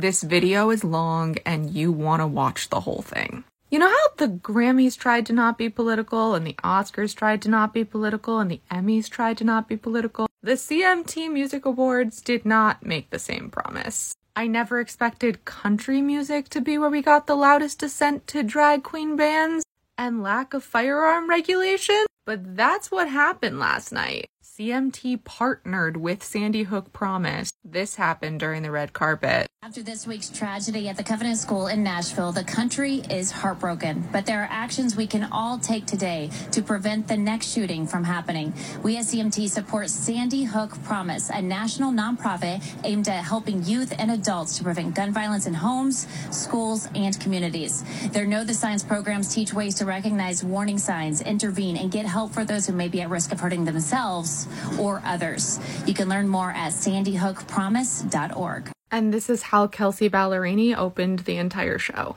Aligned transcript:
This 0.00 0.22
video 0.22 0.70
is 0.70 0.82
long 0.82 1.36
and 1.44 1.74
you 1.74 1.92
want 1.92 2.20
to 2.20 2.26
watch 2.26 2.70
the 2.70 2.80
whole 2.80 3.02
thing. 3.02 3.44
You 3.68 3.78
know 3.80 3.90
how 3.90 4.08
the 4.16 4.28
Grammys 4.28 4.96
tried 4.96 5.26
to 5.26 5.34
not 5.34 5.58
be 5.58 5.68
political 5.68 6.34
and 6.34 6.46
the 6.46 6.56
Oscars 6.64 7.14
tried 7.14 7.42
to 7.42 7.50
not 7.50 7.74
be 7.74 7.84
political 7.84 8.38
and 8.38 8.50
the 8.50 8.62
Emmys 8.70 9.10
tried 9.10 9.36
to 9.36 9.44
not 9.44 9.68
be 9.68 9.76
political? 9.76 10.26
The 10.42 10.52
CMT 10.52 11.30
Music 11.30 11.66
Awards 11.66 12.22
did 12.22 12.46
not 12.46 12.82
make 12.82 13.10
the 13.10 13.18
same 13.18 13.50
promise. 13.50 14.14
I 14.34 14.46
never 14.46 14.80
expected 14.80 15.44
country 15.44 16.00
music 16.00 16.48
to 16.48 16.62
be 16.62 16.78
where 16.78 16.88
we 16.88 17.02
got 17.02 17.26
the 17.26 17.36
loudest 17.36 17.80
dissent 17.80 18.26
to 18.28 18.42
drag 18.42 18.82
queen 18.82 19.16
bands 19.16 19.66
and 19.98 20.22
lack 20.22 20.54
of 20.54 20.64
firearm 20.64 21.28
regulation, 21.28 22.06
but 22.24 22.56
that's 22.56 22.90
what 22.90 23.10
happened 23.10 23.58
last 23.58 23.92
night. 23.92 24.30
CMT 24.60 25.24
partnered 25.24 25.96
with 25.96 26.22
Sandy 26.22 26.64
Hook 26.64 26.92
Promise. 26.92 27.54
This 27.64 27.94
happened 27.94 28.40
during 28.40 28.62
the 28.62 28.70
red 28.70 28.92
carpet. 28.92 29.46
After 29.62 29.82
this 29.82 30.06
week's 30.06 30.28
tragedy 30.28 30.88
at 30.88 30.98
the 30.98 31.02
Covenant 31.02 31.38
School 31.38 31.68
in 31.68 31.82
Nashville, 31.82 32.32
the 32.32 32.44
country 32.44 32.96
is 33.10 33.30
heartbroken. 33.30 34.06
But 34.12 34.26
there 34.26 34.42
are 34.42 34.48
actions 34.50 34.96
we 34.96 35.06
can 35.06 35.24
all 35.32 35.58
take 35.58 35.86
today 35.86 36.30
to 36.52 36.60
prevent 36.60 37.08
the 37.08 37.16
next 37.16 37.52
shooting 37.52 37.86
from 37.86 38.04
happening. 38.04 38.52
We 38.82 38.98
at 38.98 39.04
CMT 39.04 39.48
support 39.48 39.88
Sandy 39.88 40.44
Hook 40.44 40.72
Promise, 40.84 41.30
a 41.30 41.40
national 41.40 41.92
nonprofit 41.92 42.62
aimed 42.84 43.08
at 43.08 43.24
helping 43.24 43.64
youth 43.64 43.94
and 43.98 44.10
adults 44.10 44.58
to 44.58 44.64
prevent 44.64 44.94
gun 44.94 45.12
violence 45.12 45.46
in 45.46 45.54
homes, 45.54 46.06
schools, 46.30 46.86
and 46.94 47.18
communities. 47.18 47.82
Their 48.12 48.26
Know 48.26 48.44
the 48.44 48.54
Signs 48.54 48.82
programs 48.82 49.34
teach 49.34 49.54
ways 49.54 49.74
to 49.76 49.86
recognize 49.86 50.44
warning 50.44 50.78
signs, 50.78 51.22
intervene, 51.22 51.78
and 51.78 51.90
get 51.90 52.04
help 52.04 52.32
for 52.32 52.44
those 52.44 52.66
who 52.66 52.74
may 52.74 52.88
be 52.88 53.00
at 53.00 53.08
risk 53.08 53.32
of 53.32 53.40
hurting 53.40 53.64
themselves 53.64 54.48
or 54.78 55.02
others. 55.04 55.58
You 55.86 55.94
can 55.94 56.08
learn 56.08 56.28
more 56.28 56.50
at 56.50 56.72
sandyhookpromise.org. 56.72 58.70
And 58.90 59.14
this 59.14 59.30
is 59.30 59.42
how 59.42 59.66
Kelsea 59.68 60.10
Ballerini 60.10 60.76
opened 60.76 61.20
the 61.20 61.36
entire 61.36 61.78
show. 61.78 62.16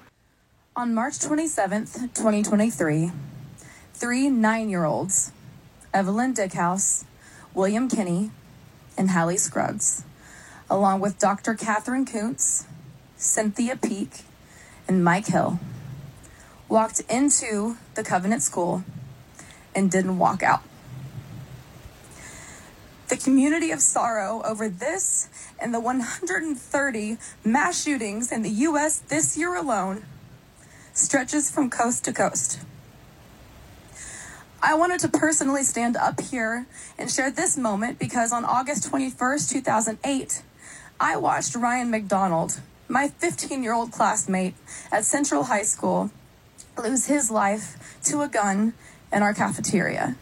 On 0.76 0.94
March 0.94 1.20
27th, 1.20 2.14
2023, 2.16 3.12
three 3.94 4.30
nine 4.30 4.70
year 4.70 4.86
olds, 4.86 5.32
Evelyn 5.94 6.34
Dieckhaus, 6.34 7.06
William 7.54 7.88
Kinney, 7.88 8.32
and 8.98 9.12
Hallie 9.12 9.38
Scruggs, 9.38 10.04
along 10.70 11.00
with 11.00 11.20
Dr. 11.20 11.54
Katherine 11.54 12.06
Koonce, 12.06 12.66
Cynthia 13.18 13.76
Peak, 13.76 14.24
and 14.88 15.04
Mike 15.04 15.28
Hill, 15.28 15.60
walked 16.68 17.02
into 17.02 17.78
the 17.94 18.04
Covenant 18.04 18.42
School 18.42 18.84
and 19.76 19.92
didn't 19.92 20.18
walk 20.18 20.42
out. 20.42 20.64
The 23.14 23.20
community 23.20 23.70
of 23.70 23.80
sorrow 23.80 24.42
over 24.44 24.68
this 24.68 25.30
and 25.60 25.72
the 25.72 25.80
130 25.80 27.18
mass 27.46 27.84
shootings 27.84 28.32
in 28.32 28.42
the 28.42 28.50
U.S. 28.50 28.98
this 28.98 29.38
year 29.38 29.54
alone 29.54 30.04
stretches 30.94 31.52
from 31.52 31.70
coast 31.70 32.06
to 32.06 32.12
coast. 32.12 32.60
I 34.64 34.74
wanted 34.74 35.00
to 35.02 35.10
personally 35.10 35.62
stand 35.62 35.96
up 35.96 36.22
here 36.22 36.66
and 36.98 37.12
share 37.12 37.30
this 37.30 37.56
moment 37.56 38.00
because 38.00 38.34
on 38.34 38.46
August 38.46 38.92
21st, 38.92 39.48
2008, 39.48 40.42
I 41.00 41.16
watched 41.16 41.56
Ryan 41.56 41.92
McDonald, 41.92 42.62
my 42.88 43.10
15 43.10 43.62
year 43.62 43.76
old 43.76 43.92
classmate 43.92 44.56
at 44.92 45.06
Central 45.06 45.44
High 45.44 45.62
School, 45.62 46.10
lose 46.84 47.06
his 47.06 47.30
life 47.30 47.78
to 48.06 48.24
a 48.24 48.28
gun 48.28 48.74
in 49.12 49.22
our 49.22 49.36
cafeteria. 49.36 50.16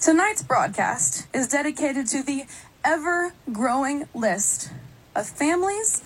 Tonight's 0.00 0.42
broadcast 0.42 1.26
is 1.32 1.48
dedicated 1.48 2.06
to 2.08 2.22
the 2.22 2.44
ever 2.84 3.32
growing 3.50 4.06
list 4.14 4.70
of 5.16 5.26
families, 5.26 6.02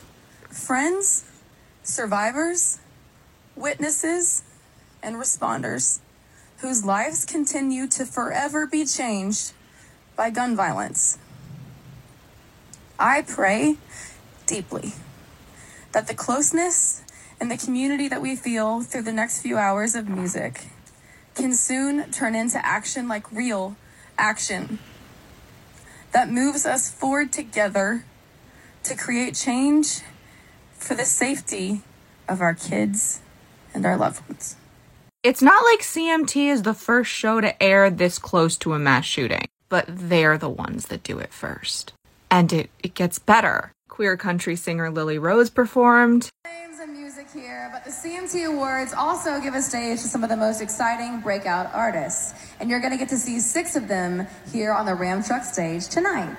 friends, 0.48 1.24
survivors, 1.82 2.78
witnesses, 3.56 4.44
and 5.02 5.16
responders 5.16 5.98
whose 6.58 6.84
lives 6.84 7.24
continue 7.24 7.88
to 7.88 8.06
forever 8.06 8.64
be 8.64 8.86
changed 8.86 9.52
by 10.16 10.30
gun 10.30 10.54
violence. 10.54 11.18
I 12.98 13.22
pray 13.22 13.76
deeply 14.46 14.92
that 15.92 16.06
the 16.06 16.14
closeness 16.14 17.02
and 17.40 17.50
the 17.50 17.56
community 17.56 18.06
that 18.08 18.22
we 18.22 18.36
feel 18.36 18.82
through 18.82 19.02
the 19.02 19.12
next 19.12 19.42
few 19.42 19.58
hours 19.58 19.94
of 19.96 20.08
music 20.08 20.66
can 21.34 21.54
soon 21.54 22.10
turn 22.12 22.34
into 22.34 22.64
action 22.64 23.08
like 23.08 23.30
real 23.32 23.76
action 24.20 24.78
that 26.12 26.30
moves 26.30 26.66
us 26.66 26.90
forward 26.90 27.32
together 27.32 28.04
to 28.84 28.96
create 28.96 29.34
change 29.34 30.00
for 30.72 30.94
the 30.94 31.04
safety 31.04 31.82
of 32.28 32.40
our 32.40 32.54
kids 32.54 33.20
and 33.74 33.86
our 33.86 33.96
loved 33.96 34.26
ones. 34.28 34.56
It's 35.22 35.42
not 35.42 35.64
like 35.64 35.80
CMT 35.80 36.50
is 36.50 36.62
the 36.62 36.74
first 36.74 37.10
show 37.10 37.40
to 37.40 37.62
air 37.62 37.90
this 37.90 38.18
close 38.18 38.56
to 38.58 38.72
a 38.72 38.78
mass 38.78 39.04
shooting, 39.04 39.46
but 39.68 39.84
they're 39.88 40.38
the 40.38 40.48
ones 40.48 40.86
that 40.86 41.02
do 41.02 41.18
it 41.18 41.32
first. 41.32 41.92
And 42.30 42.52
it, 42.52 42.70
it 42.82 42.94
gets 42.94 43.18
better. 43.18 43.72
Queer 43.88 44.16
country 44.16 44.56
singer 44.56 44.90
Lily 44.90 45.18
Rose 45.18 45.50
performed. 45.50 46.30
Music 46.46 46.69
here, 47.32 47.68
but 47.72 47.84
the 47.84 47.90
CMT 47.90 48.46
Awards 48.46 48.92
also 48.92 49.40
give 49.40 49.54
a 49.54 49.62
stage 49.62 50.00
to 50.02 50.08
some 50.08 50.24
of 50.24 50.30
the 50.30 50.36
most 50.36 50.60
exciting 50.60 51.20
breakout 51.20 51.72
artists. 51.72 52.34
And 52.58 52.68
you're 52.68 52.80
going 52.80 52.92
to 52.92 52.98
get 52.98 53.08
to 53.10 53.16
see 53.16 53.38
six 53.40 53.76
of 53.76 53.88
them 53.88 54.26
here 54.52 54.72
on 54.72 54.86
the 54.86 54.94
Ram 54.94 55.22
Truck 55.22 55.44
stage 55.44 55.88
tonight. 55.88 56.36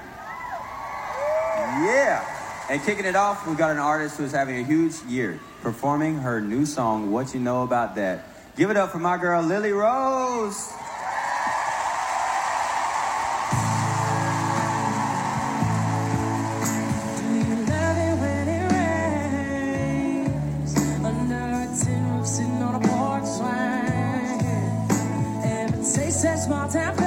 Yeah. 1.86 2.26
And 2.70 2.82
kicking 2.84 3.06
it 3.06 3.16
off, 3.16 3.48
we've 3.48 3.58
got 3.58 3.72
an 3.72 3.78
artist 3.78 4.18
who's 4.18 4.32
having 4.32 4.58
a 4.58 4.64
huge 4.64 5.02
year 5.04 5.40
performing 5.62 6.18
her 6.18 6.42
new 6.42 6.66
song, 6.66 7.12
What 7.12 7.34
You 7.34 7.40
Know 7.40 7.64
About 7.64 7.96
That. 7.96 8.26
Give 8.58 8.70
it 8.70 8.78
up 8.78 8.92
for 8.92 9.00
my 9.00 9.18
girl, 9.18 9.42
Lily 9.42 9.72
Rose. 9.72 10.74
Small 26.72 27.01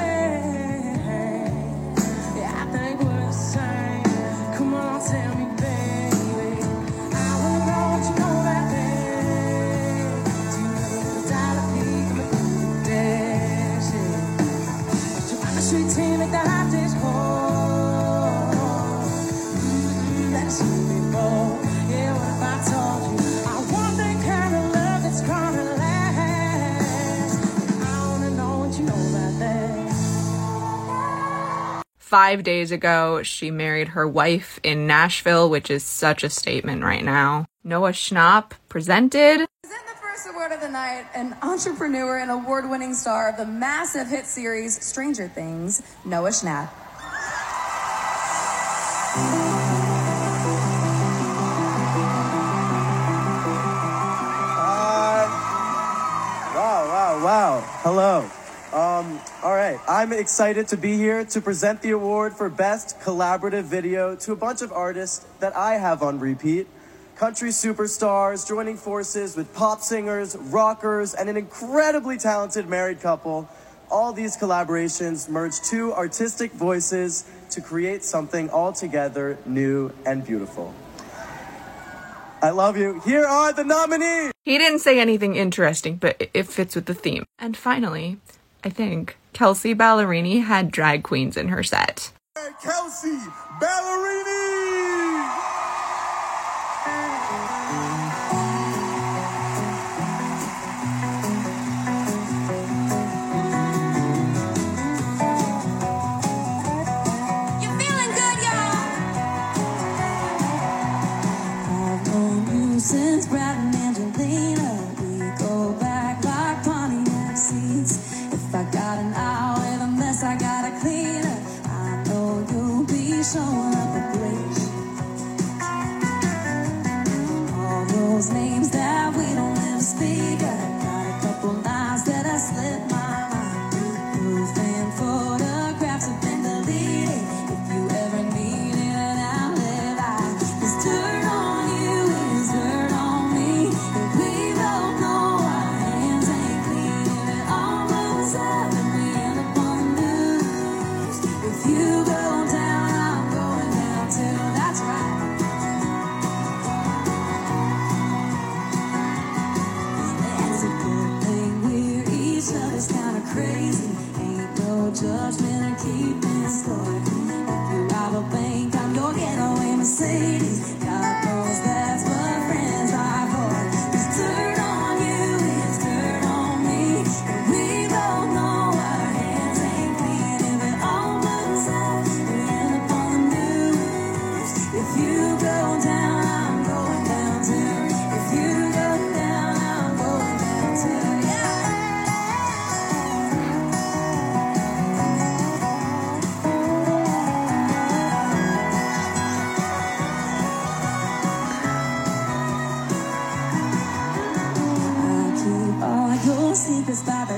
Five 32.14 32.44
days 32.44 32.70
ago, 32.70 33.24
she 33.24 33.50
married 33.50 33.88
her 33.88 34.06
wife 34.06 34.60
in 34.62 34.86
Nashville, 34.86 35.50
which 35.50 35.68
is 35.68 35.82
such 35.82 36.22
a 36.22 36.30
statement 36.30 36.84
right 36.84 37.04
now. 37.04 37.46
Noah 37.64 37.90
Schnapp 37.90 38.52
presented. 38.68 39.48
Present 39.64 39.86
the 39.88 40.00
first 40.00 40.28
award 40.30 40.52
of 40.52 40.60
the 40.60 40.68
night, 40.68 41.06
an 41.16 41.34
entrepreneur 41.42 42.18
and 42.18 42.30
award 42.30 42.70
winning 42.70 42.94
star 42.94 43.30
of 43.30 43.36
the 43.36 43.44
massive 43.44 44.06
hit 44.06 44.26
series 44.26 44.80
Stranger 44.80 45.26
Things, 45.26 45.82
Noah 46.04 46.28
Schnapp. 46.30 46.70
Uh, 54.56 55.26
wow, 56.54 56.86
wow, 56.86 57.24
wow. 57.24 57.60
Hello. 57.82 58.30
Um, 58.74 59.20
all 59.44 59.52
right. 59.54 59.78
I'm 59.86 60.12
excited 60.12 60.66
to 60.68 60.76
be 60.76 60.96
here 60.96 61.24
to 61.26 61.40
present 61.40 61.80
the 61.80 61.92
award 61.92 62.32
for 62.32 62.48
Best 62.48 62.98
Collaborative 62.98 63.62
Video 63.62 64.16
to 64.16 64.32
a 64.32 64.36
bunch 64.36 64.62
of 64.62 64.72
artists 64.72 65.24
that 65.38 65.54
I 65.56 65.74
have 65.74 66.02
on 66.02 66.18
repeat. 66.18 66.66
Country 67.14 67.50
superstars 67.50 68.48
joining 68.48 68.76
forces 68.76 69.36
with 69.36 69.54
pop 69.54 69.80
singers, 69.80 70.34
rockers, 70.36 71.14
and 71.14 71.28
an 71.30 71.36
incredibly 71.36 72.18
talented 72.18 72.68
married 72.68 73.00
couple. 73.00 73.48
All 73.92 74.12
these 74.12 74.36
collaborations 74.36 75.28
merge 75.28 75.60
two 75.60 75.92
artistic 75.92 76.50
voices 76.50 77.30
to 77.50 77.60
create 77.60 78.02
something 78.02 78.50
altogether 78.50 79.38
new 79.46 79.92
and 80.04 80.26
beautiful. 80.26 80.74
I 82.42 82.50
love 82.50 82.76
you. 82.76 83.00
Here 83.04 83.24
are 83.24 83.52
the 83.52 83.62
nominees. 83.62 84.32
He 84.42 84.58
didn't 84.58 84.80
say 84.80 84.98
anything 84.98 85.36
interesting, 85.36 85.94
but 85.94 86.16
it- 86.18 86.30
it 86.34 86.48
fits 86.48 86.74
with 86.74 86.86
the 86.86 86.94
theme. 86.94 87.24
And 87.38 87.56
finally, 87.56 88.18
I 88.64 88.70
think 88.70 89.18
Kelsea 89.34 89.74
Ballerini 89.74 90.42
had 90.42 90.70
drag 90.70 91.02
queens 91.02 91.36
in 91.36 91.48
her 91.48 91.62
set. 91.62 92.12
Kelsea 92.62 93.18
Ballerini. 93.60 94.63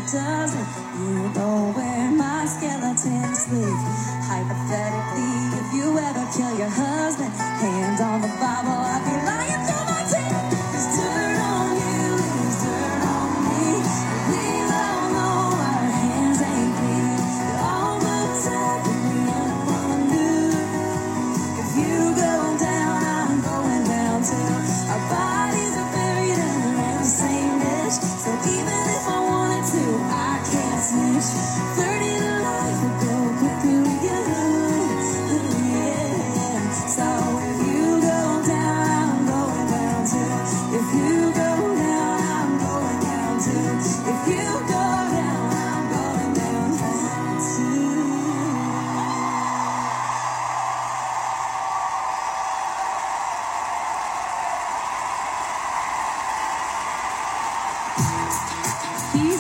Dozen. 0.07 0.65
You 1.03 1.29
know 1.35 1.73
where 1.75 2.11
my 2.13 2.47
skeleton 2.47 3.35
sleeps. 3.35 3.85
Hypothetically, 4.31 5.35
if 5.59 5.67
you 5.75 5.99
ever 5.99 6.25
kill 6.31 6.57
your 6.59 6.71
husband, 6.71 7.35
hand 7.35 8.01
on 8.01 8.21
the 8.23 8.31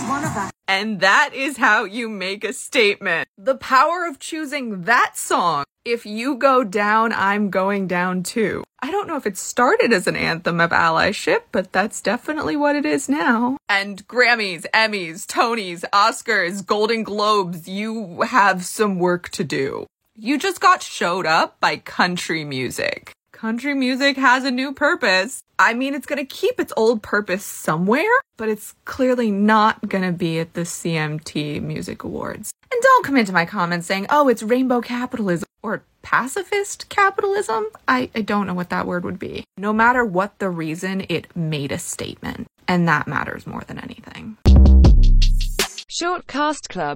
one 0.08 0.25
of 0.25 0.37
us. 0.37 0.50
And 0.69 1.00
that 1.00 1.31
is 1.32 1.56
how 1.56 1.85
you 1.85 2.08
make 2.08 2.44
a 2.44 2.53
statement. 2.53 3.29
The 3.38 3.55
power 3.55 4.06
of 4.06 4.19
choosing 4.19 4.82
that 4.82 5.17
song. 5.17 5.64
If 5.85 6.05
you 6.05 6.35
go 6.37 6.64
down, 6.64 7.12
I'm 7.12 7.50
going 7.50 7.87
down 7.87 8.25
too. 8.25 8.64
I 8.82 8.91
don't 8.91 9.06
know 9.06 9.17
if 9.17 9.26
it 9.26 9.38
started 9.38 9.93
as 9.93 10.06
an 10.06 10.17
anthem 10.17 10.61
of 10.61 10.70
allyship, 10.70 11.43
but 11.53 11.73
that's 11.73 12.00
definitely 12.00 12.56
what 12.56 12.76
it 12.76 12.85
is 12.85 13.08
now. 13.08 13.56
And 13.69 14.06
Grammys, 14.08 14.67
Emmys, 14.75 15.26
Tonys, 15.26 15.85
Oscars, 15.93 16.67
Golden 16.67 17.05
Globes, 17.05 17.69
you 17.69 18.23
have 18.23 18.64
some 18.64 18.99
work 18.99 19.29
to 19.31 19.44
do. 19.44 19.87
You 20.17 20.38
just 20.38 20.61
got 20.61 20.82
showed 20.82 21.26
up 21.26 21.61
by 21.61 21.76
country 21.76 22.44
music. 22.44 23.12
Country 23.37 23.75
music 23.75 24.17
has 24.17 24.44
a 24.44 24.50
new 24.50 24.73
purpose. 24.73 25.43
I 25.59 25.75
mean, 25.75 25.93
it's 25.93 26.06
gonna 26.06 26.25
keep 26.25 26.59
its 26.59 26.73
old 26.75 27.03
purpose 27.03 27.44
somewhere, 27.44 28.23
but 28.38 28.49
it's 28.49 28.75
clearly 28.87 29.31
not 29.31 29.91
gonna 29.91 30.11
be 30.11 30.38
at 30.38 30.55
the 30.55 30.62
CMT 30.62 31.61
Music 31.61 32.03
Awards. 32.03 32.50
And 32.73 32.81
don't 32.81 33.05
come 33.05 33.19
into 33.19 33.35
my 33.35 33.44
comments 33.44 33.87
saying, 33.87 34.06
oh, 34.09 34.29
it's 34.29 34.43
rainbow 34.43 34.81
capitalism 34.81 35.47
or 35.62 35.83
pacifist 36.00 36.88
capitalism. 36.88 37.67
I, 37.87 38.09
I 38.15 38.23
don't 38.23 38.47
know 38.47 38.55
what 38.55 38.71
that 38.71 38.87
word 38.87 39.05
would 39.05 39.19
be. 39.19 39.44
No 39.59 39.75
matter 39.75 40.03
what 40.03 40.38
the 40.38 40.49
reason, 40.49 41.05
it 41.11 41.37
made 41.37 41.73
a 41.73 41.78
statement. 41.78 42.47
And 42.66 42.88
that 42.88 43.07
matters 43.07 43.47
more 43.47 43.64
than 43.66 43.78
anything. 43.78 44.38
Short 45.99 46.26
Cast 46.26 46.69
Club 46.69 46.95